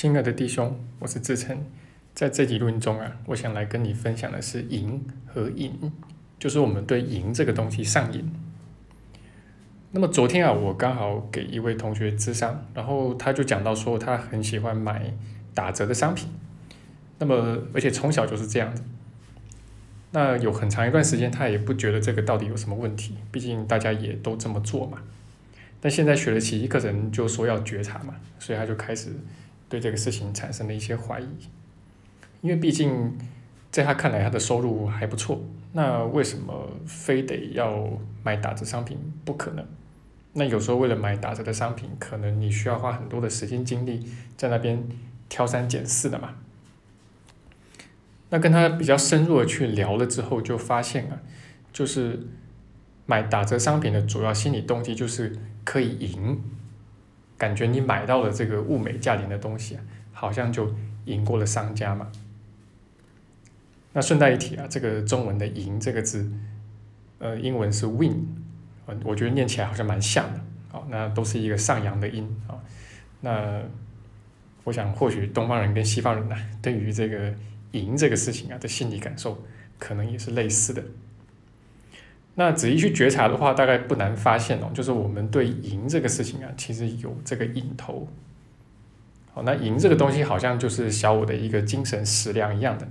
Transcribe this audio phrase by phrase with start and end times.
[0.00, 1.62] 亲爱的弟兄，我是志成，
[2.14, 5.92] 在这几论中啊，我想来跟你分享的是赢和瘾，
[6.38, 8.32] 就是我们对赢这个东西上瘾。
[9.90, 15.12] 那么昨天啊，我刚好给一位同学咨商，然后他就讲到说，他很喜欢买
[15.52, 16.30] 打折的商品，
[17.18, 18.82] 那么而且从小就是这样子。
[20.12, 25.02] 那有很长一段时间，他也不觉得这个到底有什么问题，毕竟大家也都这么做嘛。
[25.78, 29.10] 但现在学了奇迹课程，就说要觉察嘛，所以他就开始
[29.70, 31.28] 对这个事情产生了一些怀疑。
[32.42, 33.16] 因为毕竟
[33.70, 35.42] 在他看来，他的收入还不错，
[35.72, 37.88] 那为什么非得要
[38.22, 38.98] 买打折商品？
[39.24, 39.64] 不可能。
[40.32, 44.06] 那有时候为了买打折的商品，可能你需要花很多的时间精力
[44.36, 44.86] 在那边
[45.28, 46.34] 挑三拣四的嘛。
[48.30, 51.18] 那跟他比较深入的去聊了之后，就发现啊，
[51.72, 52.28] 就是
[53.06, 56.40] 买打折商品的主要心理动机就是可以赢，
[57.40, 60.72] 感觉你买到了这个物美价廉的东西啊，好像就
[61.06, 62.12] 赢过了商家嘛。
[63.94, 66.30] 那顺带一提啊，这个中文的“赢”这个字，
[67.18, 68.26] 呃，英文是 “win”，
[69.04, 72.54] 我觉得念起来好像蛮像的，好，那都是一个上扬的音啊。
[73.22, 73.62] 那
[74.64, 77.34] 我想，或许东方人跟西方人呢，对于这个。
[77.72, 79.44] 赢这个事情啊的心理感受，
[79.78, 80.82] 可能也是类似的。
[82.36, 88.08] 那仔细去觉察的话，大概不难发现哦，就是我们对赢这个事情啊，其实有这个瘾头。
[89.32, 92.88] 好，那赢这个东西好像就是小我的一个精神食粮一样的，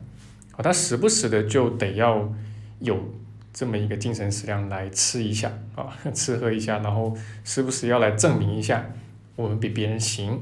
[0.52, 2.32] 好，他时不时的就得要
[2.80, 3.12] 有
[3.52, 8.92] 这么一个精神食粮来吃一下啊， 吃喝一下，然后时不时要来证明一下
[9.36, 10.40] 我们比别人行，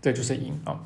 [0.00, 0.80] 这就是赢啊。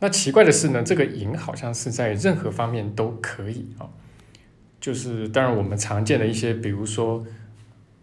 [0.00, 3.88] 那奇怪的是呢，这个赢好像是在任何方面都可以啊，
[4.84, 7.24] 就是当然我们常见的一些，比如说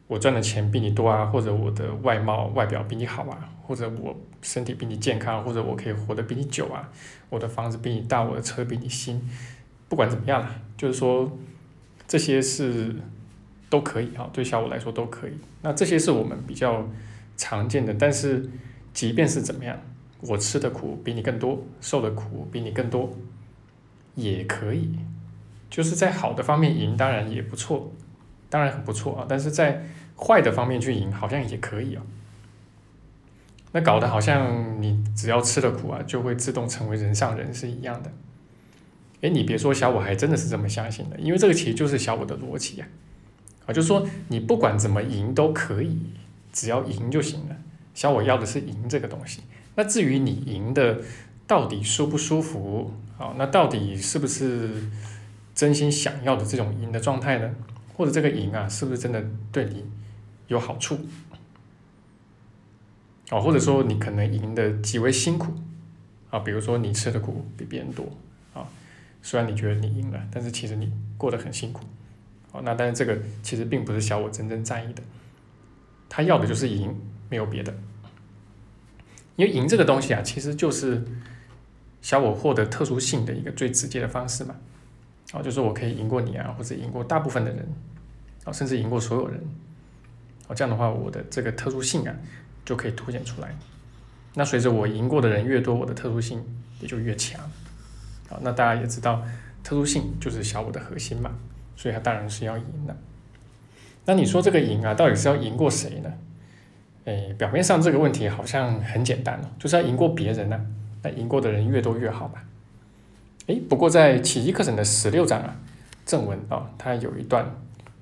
[0.07, 6.89] 我赚的钱比你多啊，或者我的外貌外表比你好啊，或者我身体比你健康，或者我可以活得比你久啊，
[7.29, 9.21] 我的房子比你大，我的车比你新，
[9.87, 11.31] 不管怎么样啦，就是说
[12.07, 12.95] 这些是
[13.69, 15.33] 都可以啊，对小我来说都可以。
[15.61, 16.89] 那这些是我们比较
[17.37, 18.49] 常见的，但是
[18.91, 19.79] 即便是怎么样。
[20.21, 23.11] 我吃的苦比你更多，受的苦比你更多，
[24.15, 24.89] 也可以，
[25.71, 27.91] 就是在好的方面赢，当然也不错，
[28.49, 29.25] 当然很不错啊。
[29.27, 29.83] 但是在
[30.15, 32.03] 坏的方面去赢，好像也可以啊。
[33.71, 38.11] 那搞得好像你只要吃了苦啊，就会自动成为人上人是一样的。
[39.21, 42.87] 哎，你别说，小我还真的是这么相信的，因为这个其实就是小我的逻辑呀。
[43.65, 45.97] 啊，就是说你不管怎么赢都可以，
[46.51, 47.55] 只要赢就行了。
[47.93, 49.41] 小我要的是赢这个东西。
[49.75, 50.99] 那至于你赢的
[51.47, 53.33] 到底舒不舒服啊？
[53.37, 54.69] 那到底是不是
[55.53, 57.53] 真心想要的这种赢的状态呢？
[57.93, 59.85] 或者这个赢啊，是不是真的对你
[60.47, 60.99] 有好处？
[63.29, 65.53] 哦，或者说你可能赢的极为辛苦
[66.29, 68.05] 啊，比如说你吃的苦比别人多
[68.53, 68.67] 啊，
[69.21, 71.83] 虽然你觉得你赢了，但是其实你过得很辛苦。
[72.51, 75.01] 哦，那但是这个其实并不是小我真正在意的，
[76.09, 77.73] 他要的就是赢，没有别的。
[79.37, 81.03] 因为赢这个东西啊，其实就是
[82.01, 84.55] 小我获得特殊性的一个最直接的方式嘛，
[85.31, 87.67] 啊，就是我可以赢过你啊，或者赢过大部分的人，
[88.43, 89.39] 啊，甚至赢过所有人，
[90.47, 92.13] 啊，这样的话，我的这个特殊性啊
[92.65, 93.55] 就可以凸显出来。
[94.33, 96.43] 那随着我赢过的人越多，我的特殊性
[96.79, 97.41] 也就越强。
[98.29, 99.23] 啊，那大家也知道，
[99.63, 101.31] 特殊性就是小我的核心嘛，
[101.75, 102.95] 所以它当然是要赢的。
[104.05, 106.11] 那你说这个赢啊，到底是要赢过谁呢？
[107.05, 110.65] 诶，表面上这个问题好像很简单哦，就是要赢过别人呢，
[111.03, 112.35] 那赢过的人越多越好嘛。
[113.51, 115.53] 诶，不过在奇迹课程的十六章啊，
[116.05, 117.45] 正文啊，它有一段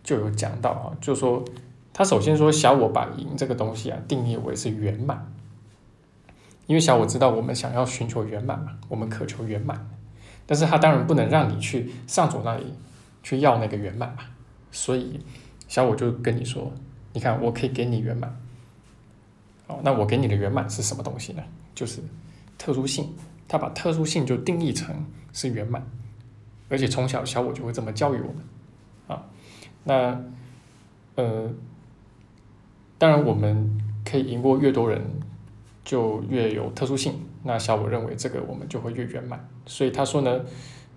[0.03, 1.43] 就有讲到啊，就说
[1.91, 5.33] 他首先说小我把赢这个东西啊定义为是圆满，
[6.67, 9.89] 因为小我知道我们想要寻求圆满嘛，我们渴求圆满，
[10.45, 12.66] 但是他当然不能让你去上主那里
[13.23, 14.19] 去要那个圆满嘛，
[14.71, 15.19] 所以
[15.67, 16.71] 小我就跟你说，
[17.13, 18.39] 你看我可以给你圆满。
[19.66, 21.41] 哦，那我给你的圆满是什么东西呢？
[21.73, 22.02] 就是
[22.57, 23.16] 特殊性，
[23.47, 24.95] 他把特殊性就定义成
[25.34, 25.85] 是圆满，
[26.70, 28.37] 而且从小小我就会这么教育我们，
[29.08, 29.26] 啊，
[29.84, 30.22] 那
[31.16, 31.49] 呃，
[32.97, 35.02] 当然我们可以赢过越多人，
[35.84, 37.14] 就越有特殊性。
[37.43, 40.41] 那小我认为这个我们就会越圆满，所以他说呢，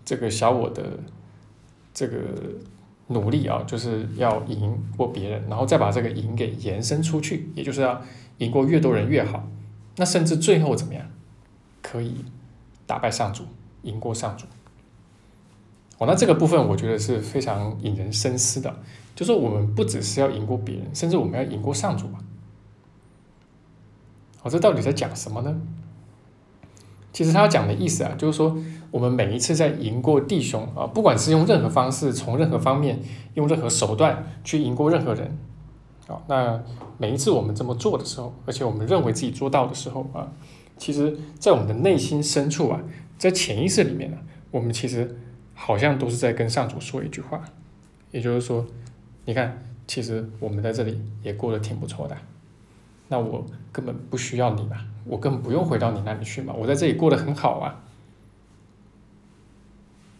[0.05, 0.99] 这个小我的
[1.95, 2.19] 这个
[3.09, 8.03] 努力啊，就是要赢过别人，然后再把这个赢给延伸出去，也就是要。
[8.39, 9.47] 赢过越多人越好，
[9.97, 11.07] 那甚至最后怎么样，
[11.81, 12.25] 可以
[12.87, 13.45] 打败上主，
[13.83, 14.47] 赢过上主。
[15.99, 18.75] 哦，那这个部分我觉得是非常引人深思的，
[19.15, 22.19] 就是我们不只是要赢过别人，甚至我们要赢过上主嘛。
[24.43, 25.61] 哦，这到底在讲什么呢？
[27.13, 28.57] 其实他讲的意思啊，就是说
[28.91, 32.99] 我们每一次在赢过弟兄啊，不管是用任何方式，从任何方面，
[33.35, 35.39] 用任何手段去赢过任何人，
[36.09, 36.63] 啊，那
[36.97, 40.33] 每一次我们这么做的时候，而且我们认为自己做到的时候啊，
[40.79, 42.81] 其实，在我们的内心深处啊，
[43.23, 44.19] 在潜意识里面呢，
[44.51, 45.17] 我们其实
[45.55, 47.41] 好像都是在跟上主说一句话，
[48.11, 48.67] 也就是说，
[49.27, 52.19] 你看，其实我们在这里也过得挺不错的。
[53.07, 57.85] 那我根本不需要你嘛，我根本不用回到你那里去嘛，我在这里过得很好啊。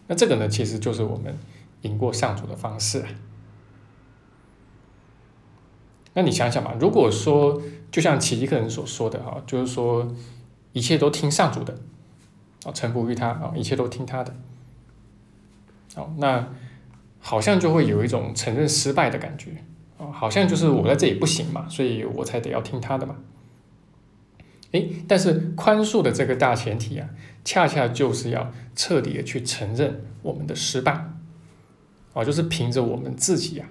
[0.07, 1.37] 那这个呢，其实就是我们
[1.81, 3.09] 赢过上主的方式啊。
[6.15, 7.61] 那你想想嘛，如果说
[7.91, 10.15] 就像奇迹克人所说的哈，就是说
[10.73, 11.77] 一切都听上主的，
[12.65, 14.35] 啊，臣服于他啊，一切都听他的，
[15.95, 16.49] 好，那
[17.19, 19.51] 好像就会有一种承认失败的感觉
[19.99, 20.07] 啊。
[20.13, 23.17] 好像就是我在这里不行嘛，所以我才得要听他的嘛。
[24.73, 27.09] 诶，但是宽恕的这个大前提啊，
[27.45, 30.93] 恰恰就是要彻底的去承认我们的失败，
[32.15, 33.69] 啊，就是凭着我们自己啊，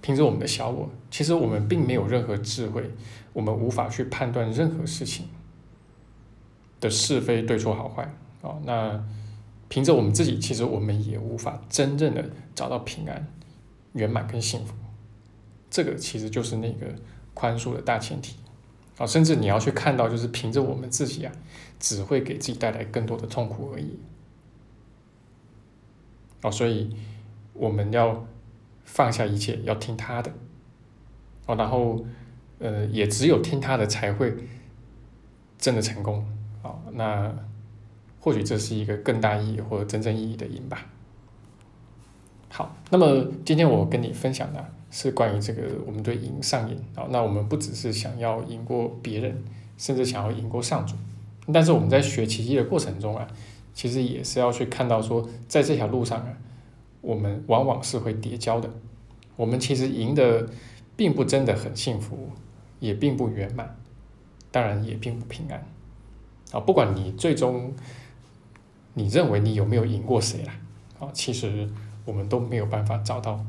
[0.00, 2.88] 凭着我们的小我，其实我们并没有任何智慧，
[3.32, 5.26] 我们无法去判断任何事情
[6.80, 8.02] 的是非对错好坏
[8.42, 8.58] 啊。
[8.64, 9.04] 那
[9.68, 13.26] 凭着我们自己，其实我们也无法真正的找到平安、
[13.92, 14.74] 圆满跟幸福。
[15.70, 16.86] 这个其实就是那个
[17.34, 18.36] 宽恕的大前提
[18.96, 21.32] 啊，甚至你要去看到，就是凭着我们自己啊，
[21.78, 23.98] 只会给自己带来更多的痛苦而已
[26.40, 26.96] 啊，所以
[27.52, 28.26] 我们要
[28.84, 30.32] 放下一切，要听他的
[31.44, 32.02] 哦，然后
[32.58, 34.34] 呃，也只有听他的才会
[35.58, 36.26] 真的成功
[36.62, 37.34] 啊，那
[38.20, 40.86] 或许这是一个更大意义或者真正意义的赢吧。
[42.48, 44.64] 好，那么今天我跟你分享的。
[44.90, 47.04] 是关于这个，我们对赢上瘾啊。
[47.10, 49.44] 那我们不只是想要赢过别人，
[49.76, 50.94] 甚至想要赢过上主。
[51.52, 53.28] 但是我们在学奇迹的过程中啊，
[53.74, 56.32] 其实也是要去看到说，在这条路上啊，
[57.02, 58.70] 我们往往是会跌跤的。
[59.36, 60.48] 我们其实赢的
[60.96, 62.30] 并不真的很幸福，
[62.80, 63.76] 也并不圆满，
[64.50, 65.62] 当然也并不平安
[66.52, 66.60] 啊。
[66.60, 67.74] 不管你最终
[68.94, 70.54] 你认为你有没有赢过谁啦，
[71.00, 71.68] 啊，其实
[72.04, 73.44] 我们都没有办法找到。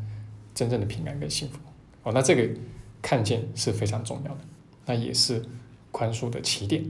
[0.56, 1.57] 真正的平安跟幸福
[2.04, 2.60] 哦，那这个
[3.01, 4.40] 看见是非常重要的，
[4.88, 5.42] 那也是
[5.90, 6.84] 宽恕的起点。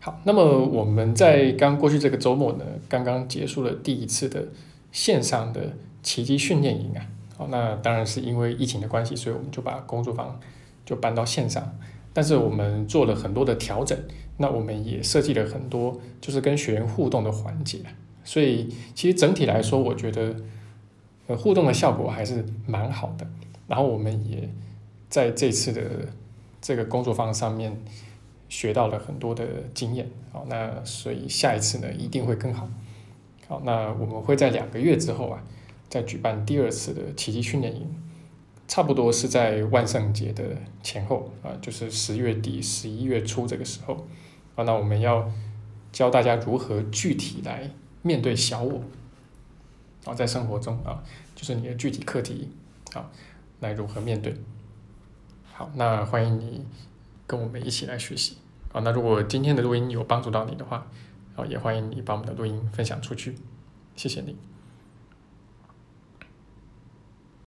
[0.00, 4.48] 好，那么我们在刚过去这个周末呢，刚刚结束了第一次的
[4.90, 7.06] 线上的奇迹训练营啊。
[7.38, 10.38] 好，那当然是因为疫情的关系，所以我们就把工作坊
[10.84, 11.74] 就搬到线上。
[12.12, 13.98] 但是我们做了很多的调整，
[14.36, 17.80] 那我们也设计了很多就是跟学员互动的环节。
[18.24, 20.34] 所以其实整体来说，我觉得。
[21.28, 23.24] 呃，互动的效果还是蛮好的。
[23.68, 24.50] 然后我们也
[25.08, 25.80] 在这次的
[26.60, 27.80] 这个工作坊上面
[28.48, 30.10] 学到了很多的经验。
[30.32, 32.68] 好，那所以下一次呢一定会更好。
[33.46, 35.44] 好，那我们会在两个月之后啊，
[35.88, 37.86] 再举办第二次的奇迹训练营，
[38.66, 44.06] 差不多是在万圣节的前后啊，就是十月底、十一月初这个时候。
[44.54, 45.30] 啊，那我们要
[45.92, 47.70] 教大家如何具体来
[48.02, 48.82] 面对小我。
[50.04, 51.02] 啊，在生活中啊，
[51.34, 52.50] 就是你的具体课题
[52.92, 53.10] 啊，
[53.60, 54.34] 来如何面对？
[55.52, 56.66] 好，那欢迎你
[57.26, 58.38] 跟我们一起来学习
[58.72, 58.80] 啊。
[58.80, 60.86] 那如果今天的录音有帮助到你的话，
[61.36, 63.36] 啊，也欢迎你把我们的录音分享出去，
[63.94, 64.36] 谢谢你。